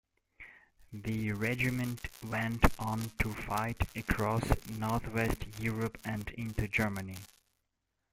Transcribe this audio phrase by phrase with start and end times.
[0.93, 7.17] The regiment went on to fight across Northwest Europe and into Germany.